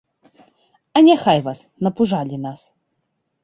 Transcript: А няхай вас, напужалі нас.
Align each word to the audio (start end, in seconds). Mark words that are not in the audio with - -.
А 0.95 1.03
няхай 1.09 1.39
вас, 1.49 1.59
напужалі 1.87 2.37
нас. 2.47 2.61